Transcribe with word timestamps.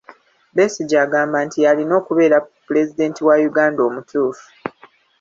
Besigye 0.55 0.97
agamba 1.05 1.37
nti 1.45 1.57
y'alina 1.63 1.93
okubeera 2.01 2.37
pulezidenti 2.65 3.19
wa 3.27 3.35
Uganda 3.49 3.81
omutuufu. 3.87 4.47